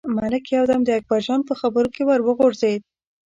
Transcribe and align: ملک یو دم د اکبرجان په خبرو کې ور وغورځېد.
ملک 0.15 0.45
یو 0.55 0.63
دم 0.69 0.81
د 0.85 0.89
اکبرجان 0.99 1.41
په 1.45 1.53
خبرو 1.61 1.93
کې 1.95 2.03
ور 2.05 2.19
وغورځېد. 2.23 2.81